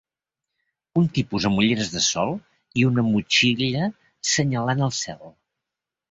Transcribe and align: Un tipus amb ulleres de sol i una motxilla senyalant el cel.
Un 0.99 1.09
tipus 1.17 1.43
amb 1.49 1.59
ulleres 1.63 1.91
de 1.95 2.01
sol 2.05 2.33
i 2.83 2.85
una 2.91 3.03
motxilla 3.09 3.89
senyalant 4.31 4.81
el 4.87 4.91
cel. 5.01 5.21